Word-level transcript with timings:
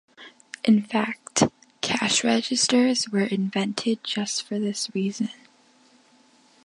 In 0.63 0.81
fact, 0.81 1.43
cash 1.81 2.23
registers 2.23 3.09
were 3.09 3.21
invented 3.25 4.03
just 4.03 4.41
for 4.41 4.57
this 4.57 4.89
reason. 4.95 5.29